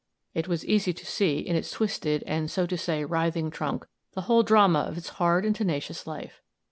[0.33, 4.21] "It was easy to see in its twisted and, so to say, writhing trunk, the
[4.21, 6.41] whole drama of its hard and tenacious life.